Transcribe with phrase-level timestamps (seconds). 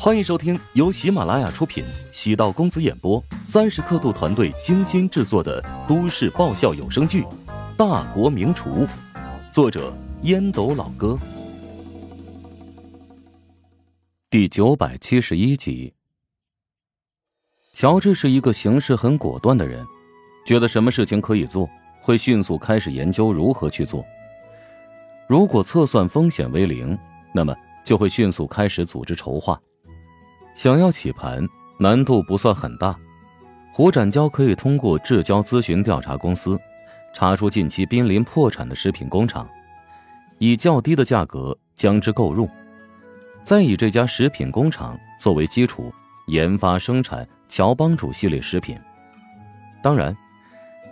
[0.00, 7.22] 欢迎收听由喜马拉雅出品、喜道公子演播、三十刻度团队精心制作的都市爆笑有声剧
[7.76, 8.86] 《大国名厨》，
[9.52, 9.92] 作者
[10.22, 11.18] 烟斗老哥，
[14.30, 15.92] 第九百七十一集。
[17.72, 19.84] 乔治是一个行事很果断的人，
[20.46, 21.68] 觉得什么事情可以做，
[22.00, 24.04] 会迅速开始研究如何去做。
[25.28, 26.96] 如果测算风险为零，
[27.34, 27.52] 那么
[27.84, 29.60] 就会迅速开始组织筹划。
[30.58, 31.48] 想要起盘，
[31.78, 32.98] 难度不算很大。
[33.70, 36.58] 胡展娇可以通过至交咨询调查公司，
[37.14, 39.48] 查出近期濒临破产的食品工厂，
[40.38, 42.50] 以较低的价格将之购入，
[43.44, 45.92] 再以这家食品工厂作为基础，
[46.26, 48.76] 研发生产乔帮主系列食品。
[49.80, 50.12] 当然，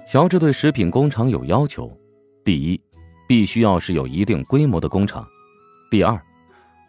[0.07, 1.91] 乔治对食品工厂有要求：
[2.45, 2.81] 第一，
[3.27, 5.25] 必须要是有一定规模的工厂；
[5.91, 6.17] 第二，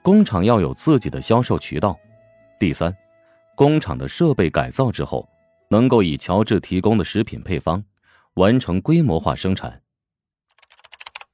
[0.03, 1.98] 工厂要有自己的销售渠道。
[2.59, 2.95] 第三，
[3.55, 5.30] 工厂的设备改造之后，
[5.69, 7.83] 能够以乔治提供的食品配方
[8.33, 9.81] 完成规模化生产。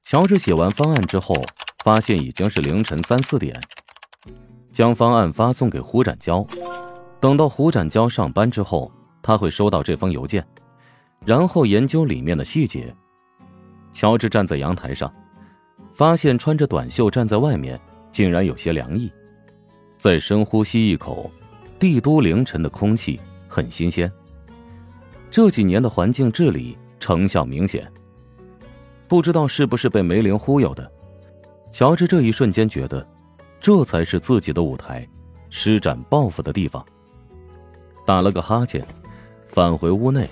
[0.02, 1.34] 乔治写完方案之后，
[1.82, 3.58] 发现已经是凌晨三四点，
[4.70, 6.46] 将方案发送给胡展娇。
[7.20, 10.46] 等到胡展娇上班之后，他会收到这封邮件，
[11.24, 12.94] 然后研究里面的细节。
[13.92, 15.10] 乔治站在阳台上，
[15.94, 17.80] 发现穿着短袖站在外面，
[18.12, 19.10] 竟然有些凉意。
[20.04, 21.32] 再深呼吸一口，
[21.78, 24.12] 帝都凌晨的空气很新鲜。
[25.30, 27.90] 这几年的环境治理成效明显。
[29.08, 30.92] 不知道是不是被梅林忽悠的，
[31.72, 33.08] 乔治这一瞬间觉得，
[33.58, 35.08] 这才是自己的舞台，
[35.48, 36.84] 施展抱负的地方。
[38.04, 38.86] 打了个哈欠，
[39.46, 40.28] 返回屋内，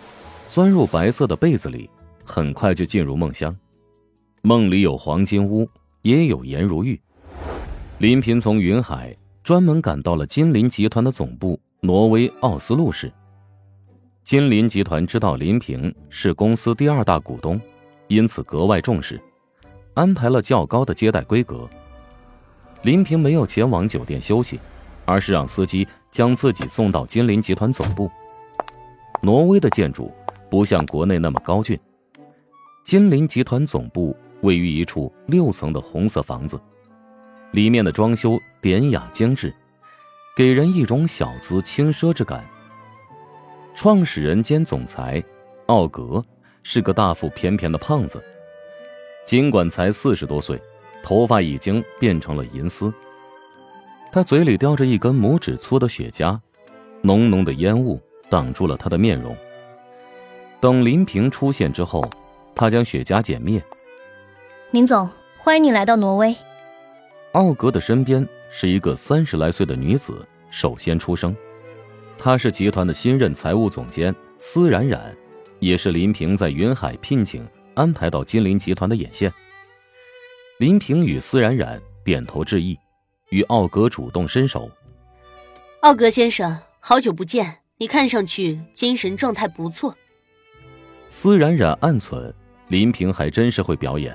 [0.51, 1.89] 钻入白色的被子里，
[2.27, 3.57] 很快就进入梦乡。
[4.42, 5.67] 梦里有黄金屋，
[6.03, 7.01] 也有颜如玉。
[7.97, 9.17] 林平从云海。
[9.43, 13.12] 专门赶到了金林集团的总部挪威奥斯陆市。
[14.23, 17.61] 金林集团知道林平是公司第二大股东，
[18.07, 19.20] 因此格外重视，
[19.95, 21.69] 安排了较高的接待规格。
[22.83, 24.61] 林平没有前往酒店休息，
[25.05, 28.09] 而是让司机将自己送到金林集团总部。
[29.23, 30.13] 挪威的建筑
[30.48, 31.77] 不像国内那么高峻，
[32.85, 36.61] 金林集团总部位于一处六层的红色房子。
[37.52, 39.55] 里面的装修典雅精致，
[40.35, 42.45] 给人一种小资轻奢之感。
[43.74, 45.23] 创始人兼总裁
[45.67, 46.24] 奥格
[46.62, 48.23] 是个大腹便便的胖子，
[49.27, 50.61] 尽管才四十多岁，
[51.02, 52.92] 头发已经变成了银丝。
[54.11, 56.39] 他嘴里叼着一根拇指粗的雪茄，
[57.02, 59.36] 浓浓的烟雾挡住了他的面容。
[60.58, 62.08] 等林平出现之后，
[62.55, 63.62] 他将雪茄剪灭。
[64.70, 66.35] 林总，欢迎你来到挪威。
[67.33, 71.35] 奥格的身边是一个三十来岁的女子，首先出声。
[72.19, 75.17] 她是集团的新任财务总监司冉冉，
[75.59, 79.33] 也是林平在云海聘请安排到金陵集团的眼线。
[80.59, 82.79] 林平与司冉冉点头致意，
[83.31, 84.71] 与奥格主动伸手。
[85.81, 89.97] 奥格先生，好久不见，你看上去精神状态不错。
[91.09, 92.31] 司冉冉暗忖，
[92.69, 94.15] 林平还真是会表演。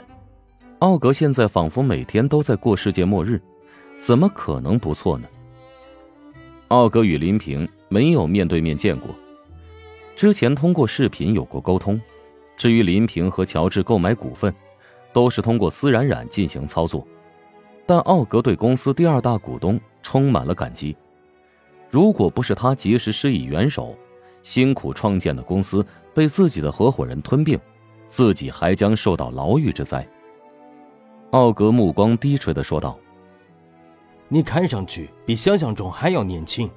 [0.79, 3.41] 奥格现在仿佛每天都在过世界末日，
[3.99, 5.27] 怎么可能不错呢？
[6.67, 9.09] 奥格与林平没有面对面见过，
[10.15, 11.99] 之前通过视频有过沟通。
[12.55, 14.53] 至于林平和乔治购买股份，
[15.11, 17.07] 都是通过司冉冉进行操作。
[17.87, 20.95] 但奥格对公司第二大股东充满了感激，
[21.89, 23.97] 如果不是他及时施以援手，
[24.43, 25.83] 辛苦创建的公司
[26.13, 27.59] 被自己的合伙人吞并，
[28.07, 30.07] 自己还将受到牢狱之灾。
[31.31, 32.97] 奥格目光低垂的说道
[34.29, 36.69] ：“你看上去比想象中还要年轻。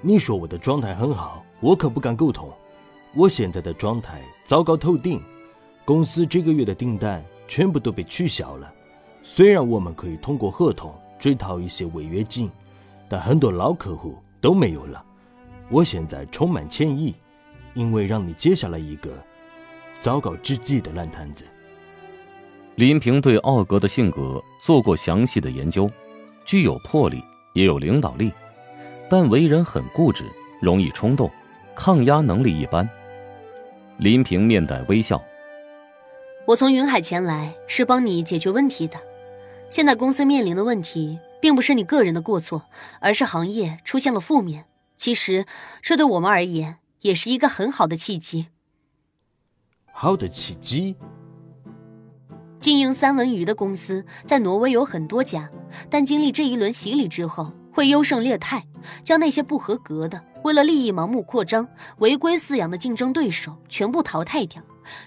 [0.00, 2.50] 你说我的状态很好，我可不敢苟同。
[3.14, 5.22] 我现在的状态糟糕透顶，
[5.84, 8.72] 公司这个月的订单全部都被取消了。
[9.22, 12.50] 虽然我们可以通过合同追讨一些违约金，
[13.08, 15.04] 但很多老客户都没有了。
[15.70, 17.14] 我现在充满歉意，
[17.74, 19.12] 因为让你接下了一个
[20.00, 21.46] 糟糕至极的烂摊子。”
[22.76, 25.88] 林平对奥格的性格做过详细的研究，
[26.44, 27.22] 具有魄力，
[27.52, 28.32] 也有领导力，
[29.08, 30.24] 但为人很固执，
[30.60, 31.30] 容易冲动，
[31.76, 32.88] 抗压能力一般。
[33.98, 35.22] 林平面带微笑
[36.48, 38.98] ：“我从云海前来是帮你解决问题的。
[39.70, 42.64] 现在公司面临的问题，并不是你个人的过错，
[42.98, 44.66] 而是行业出现了负面。
[44.96, 45.46] 其实，
[45.80, 48.48] 这对我们而言也是一个很好的契机。
[49.92, 50.96] 好的契机。”
[52.64, 55.50] 经营三文鱼的公司在挪威有很多家，
[55.90, 58.64] 但经历这一轮洗礼之后，会优胜劣汰，
[59.02, 61.68] 将那些不合格的、为了利益盲目扩张、
[61.98, 64.62] 违规饲养的竞争对手全部淘汰掉。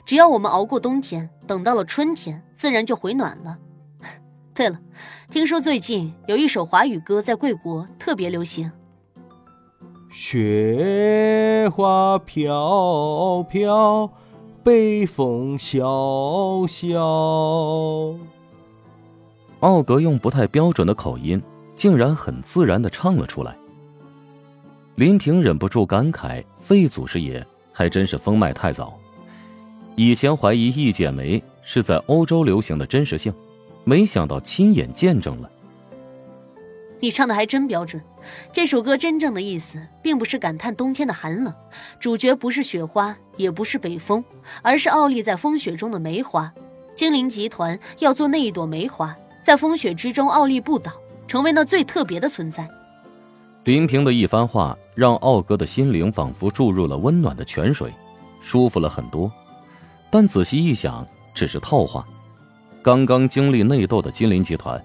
[0.05, 3.57] 只要我们熬过冬天，等到了春天，自然就回暖了。
[4.53, 4.79] 对了，
[5.31, 8.71] 听说最近有一首华语歌在贵国特别流行。
[10.11, 14.13] 雪花飘飘，
[14.67, 16.99] 北风萧萧。
[19.61, 21.41] 奥格用不太标准的口音，
[21.77, 23.57] 竟然很自然的唱了出来。
[24.95, 28.99] 林平忍不住感慨：费祖师爷还真是风迈太早。
[29.95, 33.33] 以前怀疑《一剪梅》是在欧洲流行的真实性。
[33.85, 35.49] 没想到亲眼见证了，
[36.99, 38.01] 你唱的还真标准。
[38.51, 41.53] 这首歌真正的意思，并不是感叹冬天的寒冷，
[41.99, 44.23] 主角不是雪花，也不是北风，
[44.61, 46.51] 而是傲立在风雪中的梅花。
[46.95, 50.91] 精灵集团要做那一朵梅花，在风雪之中傲立不倒，
[51.27, 52.67] 成为那最特别的存在。
[53.65, 57.93] 林平的一番话，让奥哥的心灵仿佛注入了温暖的泉水，
[58.41, 59.31] 舒服了很多。
[60.09, 61.05] 但仔细一想，
[61.35, 62.07] 只是套话。
[62.81, 64.81] 刚刚经历内斗的金陵集团，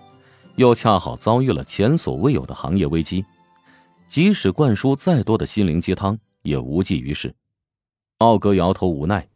[0.57, 3.25] 又恰好遭遇了前所未有的行业危机，
[4.07, 7.35] 即使灌输再多的心灵鸡汤，也无济于事。
[8.19, 9.27] 奥格摇头无奈。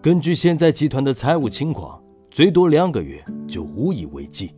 [0.00, 4.54] 根据现在集团的财务情况，最多两个月就无以为继，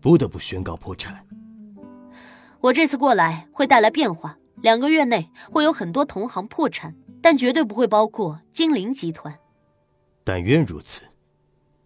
[0.00, 1.26] 不得不宣告破产。
[2.60, 9.38] 我这次过来会带来变化，两个月内会有很多同行破产，但绝对不会包括金陵集团。
[10.24, 11.00] 但愿如此。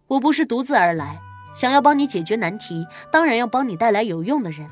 [0.07, 1.21] 我不是独自而来，
[1.53, 4.67] 想要帮你解决难题，当然要帮你带来有用的人。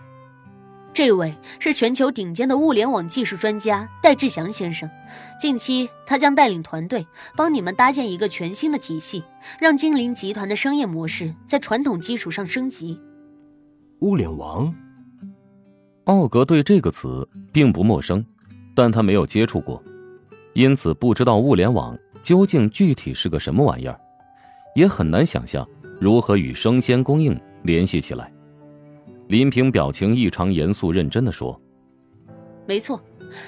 [0.94, 4.90] 这位是全球顶尖的物联网技术专家戴志祥先生，
[5.40, 9.24] 近期他将带领团队帮你们搭建一个全新的体系，
[9.60, 13.00] 让精灵集团的商业模式在传统基础上升级。
[14.00, 14.74] 物联网，
[16.06, 18.26] 奥格对这个词并不陌生，
[18.74, 19.84] 但他没有接触过，
[20.54, 24.00] 因此不知道物联网究竟具体是个什么玩意儿。
[24.76, 25.68] 也很难想象
[26.00, 28.32] 如何与生鲜供应联系起来。
[29.28, 31.60] 林平表情异常严肃认真的说
[32.66, 33.02] ：“没错，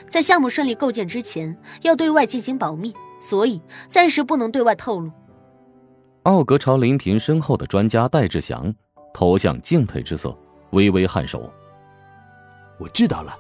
[0.07, 5.11] 在项目顺利构建之前，要对外进行保密，所以暂时不能对外透露。”
[6.23, 8.73] 奥格朝林平身后的专家戴志祥
[9.13, 10.37] 投向敬佩之色，
[10.71, 11.49] 微微颔首
[12.77, 13.37] ：“我知道了。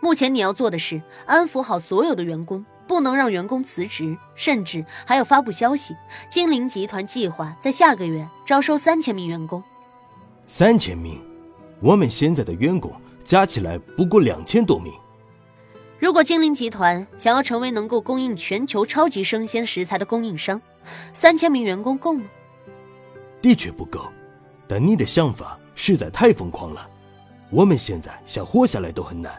[0.00, 5.94] 目前你要做的是安抚好所有的员工。”不能让员工辞职，甚至还要发布消息。
[6.30, 9.62] 精灵集团计划在下个月招收三千名员工。
[10.46, 11.20] 三千名，
[11.80, 12.92] 我们现在的员工
[13.24, 14.92] 加起来不过两千多名。
[15.98, 20.60] 如果精灵集团想要成为能够供应全球超级生鲜食材的供应商，
[21.12, 22.24] 三千名员工够吗？
[23.40, 24.12] 的确不够，
[24.68, 26.88] 但你的想法实在太疯狂了。
[27.50, 29.32] 我们现在想活下来都很难。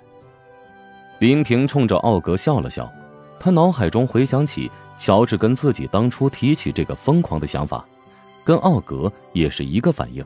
[1.20, 2.92] 林平冲着奥格笑了笑。
[3.40, 7.86] 他脑海中回想起乔治跟自己当初提起这个疯狂的想法，
[8.44, 10.26] 跟奥格也是一个反应，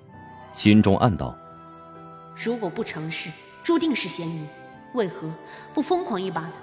[0.54, 1.36] 心中暗道：
[2.36, 3.30] 如果不尝试，
[3.64, 4.46] 注定是咸鱼，
[4.94, 5.30] 为何
[5.74, 6.54] 不疯狂一把呢？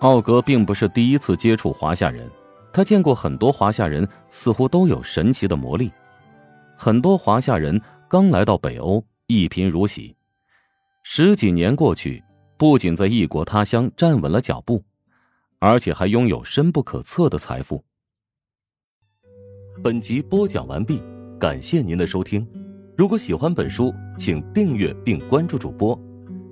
[0.00, 2.30] 奥格并不是第一次接触华夏人，
[2.72, 5.92] 他见过很多华夏人，似乎都有神奇的魔力。
[6.76, 10.16] 很多华夏人刚来到北欧，一贫如洗，
[11.02, 12.22] 十几年过去，
[12.56, 14.82] 不仅在异国他乡站稳了脚步。
[15.66, 17.82] 而且还拥有深不可测的财富。
[19.82, 21.02] 本集播讲完毕，
[21.40, 22.46] 感谢您的收听。
[22.98, 25.98] 如果喜欢本书，请订阅并关注主播。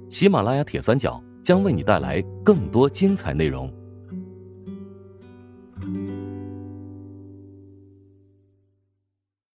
[0.09, 3.71] 喜马拉雅铁三角将为你带来更多精彩内容。